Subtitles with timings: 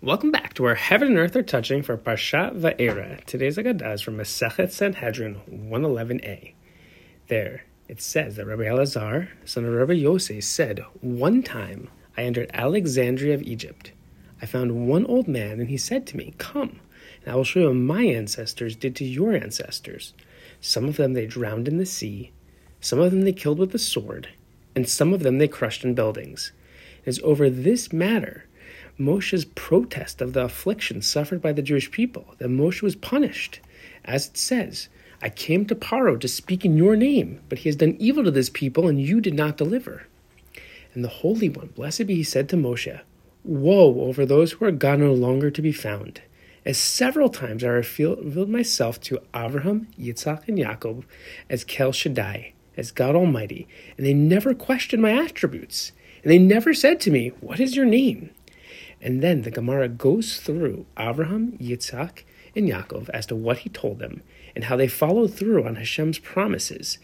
[0.00, 3.24] Welcome back to where heaven and earth are touching for Parshat Va'era.
[3.24, 6.52] Today's Agadah is from Masechet Sanhedrin 111a.
[7.26, 12.48] There, it says that Rabbi Elazar, son of Rabbi Yosef, said, One time I entered
[12.54, 13.90] Alexandria of Egypt.
[14.40, 16.78] I found one old man, and he said to me, Come,
[17.24, 20.14] and I will show you what my ancestors did to your ancestors.
[20.60, 22.30] Some of them they drowned in the sea,
[22.80, 24.28] some of them they killed with the sword,
[24.76, 26.52] and some of them they crushed in buildings.
[27.04, 28.44] It is over this matter
[28.98, 33.60] Moshe's protest of the affliction suffered by the Jewish people, that Moshe was punished.
[34.04, 34.88] As it says,
[35.22, 38.30] I came to Paro to speak in your name, but he has done evil to
[38.30, 40.06] this people, and you did not deliver.
[40.94, 43.00] And the Holy One, blessed be he, said to Moshe,
[43.44, 46.20] Woe over those who are gone no longer to be found.
[46.64, 51.04] As several times I revealed myself to Abraham, Yitzhak, and Yaakov
[51.48, 55.92] as Kel Shaddai, as God Almighty, and they never questioned my attributes.
[56.22, 58.30] And they never said to me, What is your name?
[59.00, 62.24] And then the Gemara goes through Abraham, Yitzhak,
[62.56, 64.22] and Yaakov as to what he told them
[64.54, 66.98] and how they followed through on Hashem's promises.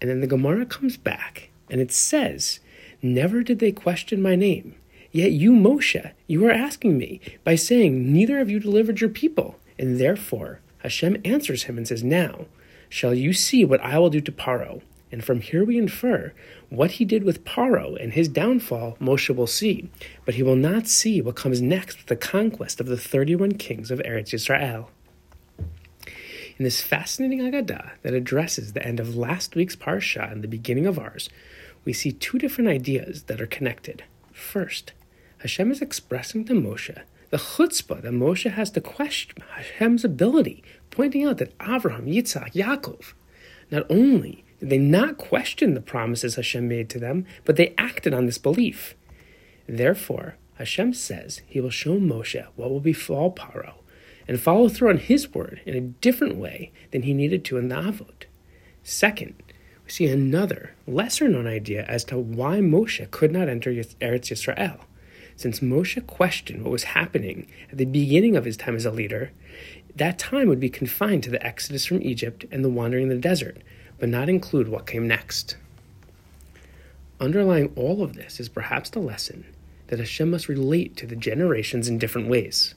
[0.00, 2.60] And then the Gemara comes back and it says,
[3.02, 4.76] Never did they question my name.
[5.10, 9.56] Yet you, Moshe, you are asking me by saying, Neither have you delivered your people.
[9.78, 12.46] And therefore, Hashem answers him and says, Now
[12.88, 14.82] shall you see what I will do to Paro.
[15.16, 16.34] And from here we infer
[16.68, 19.88] what he did with Paro and his downfall, Moshe will see,
[20.26, 23.90] but he will not see what comes next with the conquest of the 31 kings
[23.90, 24.88] of Eretz Yisrael.
[26.58, 30.84] In this fascinating Agadah that addresses the end of last week's Parsha and the beginning
[30.84, 31.30] of ours,
[31.86, 34.04] we see two different ideas that are connected.
[34.34, 34.92] First,
[35.38, 37.00] Hashem is expressing to Moshe
[37.30, 43.14] the chutzpah that Moshe has to question Hashem's ability, pointing out that Avraham, Yitzhak, Yaakov,
[43.70, 48.26] not only they not questioned the promises Hashem made to them, but they acted on
[48.26, 48.94] this belief.
[49.68, 53.74] Therefore, Hashem says he will show Moshe what will befall Paro
[54.26, 57.68] and follow through on his word in a different way than he needed to in
[57.68, 58.24] the Avot.
[58.82, 59.34] Second,
[59.84, 64.80] we see another, lesser known idea as to why Moshe could not enter Eretz Yisrael.
[65.36, 69.32] Since Moshe questioned what was happening at the beginning of his time as a leader,
[69.94, 73.16] that time would be confined to the exodus from Egypt and the wandering in the
[73.16, 73.58] desert,
[73.98, 75.56] but not include what came next.
[77.20, 79.46] Underlying all of this is perhaps the lesson
[79.86, 82.74] that Hashem must relate to the generations in different ways.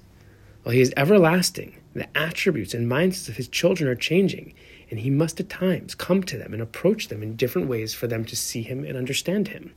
[0.64, 4.54] While He is everlasting, the attributes and mindsets of His children are changing,
[4.90, 8.08] and He must at times come to them and approach them in different ways for
[8.08, 9.74] them to see Him and understand Him.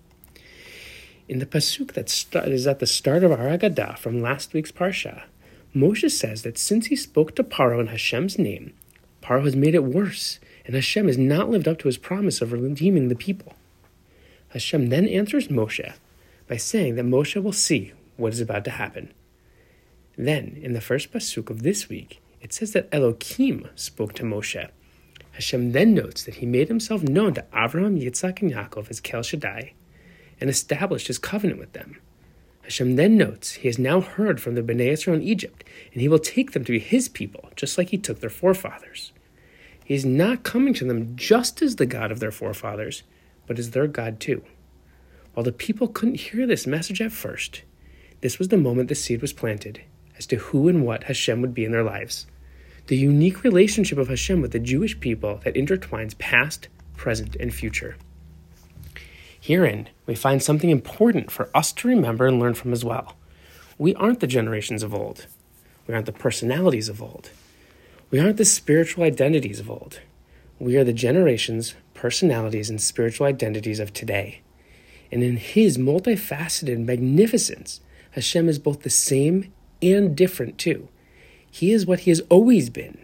[1.29, 4.73] In the pasuk that start, is at the start of our Agadah from last week's
[4.73, 5.23] parsha,
[5.75, 8.75] Moshe says that since he spoke to Paro in Hashem's name,
[9.23, 12.53] Paro has made it worse and Hashem has not lived up to his promise of
[12.53, 13.55] redeeming the people.
[14.51, 15.95] Hashem then answers Moshe
[16.47, 19.13] by saying that Moshe will see what is about to happen.
[20.17, 24.69] Then, in the first pasuk of this week, it says that Elohim spoke to Moshe.
[25.33, 29.23] Hashem then notes that he made himself known to Abraham, Yitzhak, and Yaakov as Kel
[29.23, 29.73] Shaddai,
[30.41, 31.97] and established his covenant with them.
[32.63, 36.09] Hashem then notes he has now heard from the Bnei Israel in Egypt, and he
[36.09, 39.13] will take them to be his people, just like he took their forefathers.
[39.85, 43.03] He's not coming to them just as the God of their forefathers,
[43.47, 44.43] but as their God too.
[45.35, 47.63] While the people couldn't hear this message at first,
[48.21, 49.83] this was the moment the seed was planted
[50.17, 52.27] as to who and what Hashem would be in their lives.
[52.87, 57.97] The unique relationship of Hashem with the Jewish people that intertwines past, present, and future.
[59.41, 63.17] Herein, we find something important for us to remember and learn from as well.
[63.79, 65.27] We aren't the generations of old.
[65.87, 67.31] We aren't the personalities of old.
[68.13, 70.01] We aren't the spiritual identities of old.
[70.59, 74.43] We are the generations, personalities, and spiritual identities of today.
[75.11, 77.81] And in His multifaceted magnificence,
[78.11, 80.89] Hashem is both the same and different too.
[81.51, 82.99] He is what He has always been,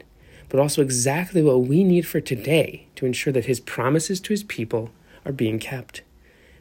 [0.50, 4.44] but also exactly what we need for today to ensure that His promises to His
[4.44, 4.91] people
[5.24, 6.02] are being kept.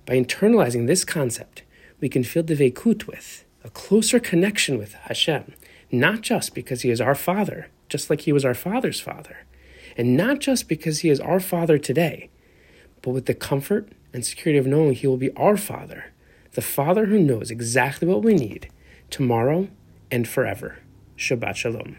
[0.05, 1.63] By internalizing this concept,
[1.99, 5.53] we can feel dveikut with, a closer connection with Hashem,
[5.91, 9.45] not just because He is our Father, just like he was our father's father.
[9.95, 12.29] And not just because he is our father today,
[13.01, 16.11] but with the comfort and security of knowing he will be our father,
[16.53, 18.69] the father who knows exactly what we need
[19.09, 19.69] tomorrow
[20.11, 20.79] and forever.
[21.17, 21.97] Shabbat Shalom.